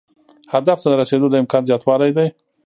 [0.53, 2.27] هدف ته د رسیدو د امکان زیاتوالی دی.